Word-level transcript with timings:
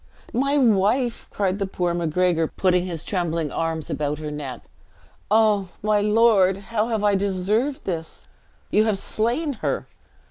"My 0.33 0.57
wife!" 0.57 1.27
cried 1.29 1.59
the 1.59 1.67
poor 1.67 1.93
Macgregor, 1.93 2.47
putting 2.47 2.87
his 2.87 3.03
trembling 3.03 3.51
arms 3.51 3.87
about 3.87 4.17
her 4.17 4.31
neck: 4.31 4.61
"Oh, 5.29 5.69
my 5.83 5.99
lord, 6.01 6.57
how 6.73 6.87
have 6.87 7.03
I 7.03 7.13
deserved 7.13 7.83
this? 7.83 8.27
You 8.71 8.85
have 8.85 8.97
slain 8.97 9.53
her!" 9.61 9.85